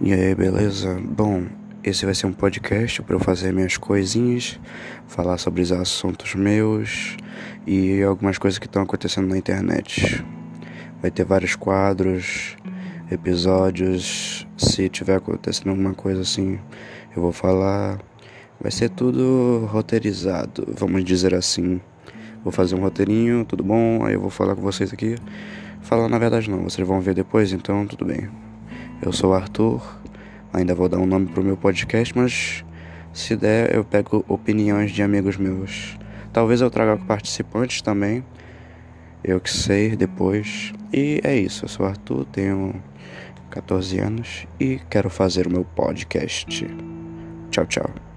E 0.00 0.12
aí, 0.12 0.32
beleza? 0.32 0.96
Bom, 1.02 1.46
esse 1.82 2.04
vai 2.04 2.14
ser 2.14 2.28
um 2.28 2.32
podcast 2.32 3.02
para 3.02 3.16
eu 3.16 3.18
fazer 3.18 3.52
minhas 3.52 3.76
coisinhas, 3.76 4.60
falar 5.08 5.38
sobre 5.38 5.60
os 5.60 5.72
assuntos 5.72 6.36
meus 6.36 7.16
e 7.66 8.00
algumas 8.04 8.38
coisas 8.38 8.60
que 8.60 8.66
estão 8.66 8.82
acontecendo 8.82 9.26
na 9.26 9.36
internet. 9.36 10.24
Vai 11.02 11.10
ter 11.10 11.24
vários 11.24 11.56
quadros, 11.56 12.56
episódios. 13.10 14.46
Se 14.56 14.88
tiver 14.88 15.16
acontecendo 15.16 15.70
alguma 15.70 15.94
coisa 15.94 16.20
assim, 16.20 16.60
eu 17.16 17.20
vou 17.20 17.32
falar. 17.32 17.98
Vai 18.60 18.70
ser 18.70 18.90
tudo 18.90 19.66
roteirizado, 19.68 20.64
vamos 20.78 21.04
dizer 21.04 21.34
assim. 21.34 21.80
Vou 22.44 22.52
fazer 22.52 22.76
um 22.76 22.80
roteirinho, 22.80 23.44
tudo 23.44 23.64
bom? 23.64 24.04
Aí 24.04 24.14
eu 24.14 24.20
vou 24.20 24.30
falar 24.30 24.54
com 24.54 24.62
vocês 24.62 24.92
aqui. 24.92 25.16
Falar 25.80 26.08
na 26.08 26.18
verdade 26.18 26.48
não, 26.48 26.62
vocês 26.62 26.86
vão 26.86 27.00
ver 27.00 27.14
depois, 27.14 27.52
então 27.52 27.84
tudo 27.84 28.04
bem. 28.04 28.47
Eu 29.00 29.12
sou 29.12 29.32
Arthur, 29.32 29.80
ainda 30.52 30.74
vou 30.74 30.88
dar 30.88 30.98
um 30.98 31.06
nome 31.06 31.26
pro 31.26 31.42
meu 31.42 31.56
podcast, 31.56 32.16
mas 32.16 32.64
se 33.12 33.36
der 33.36 33.72
eu 33.72 33.84
pego 33.84 34.24
opiniões 34.26 34.90
de 34.90 35.02
amigos 35.02 35.36
meus. 35.36 35.96
Talvez 36.32 36.60
eu 36.60 36.68
traga 36.68 36.96
participantes 36.96 37.80
também, 37.80 38.24
eu 39.22 39.40
que 39.40 39.50
sei 39.50 39.94
depois. 39.94 40.72
E 40.92 41.20
é 41.22 41.36
isso, 41.36 41.64
eu 41.64 41.68
sou 41.68 41.86
Arthur, 41.86 42.24
tenho 42.26 42.74
14 43.50 44.00
anos 44.00 44.46
e 44.58 44.80
quero 44.90 45.08
fazer 45.08 45.46
o 45.46 45.50
meu 45.50 45.64
podcast. 45.64 46.66
Tchau, 47.50 47.66
tchau. 47.66 48.07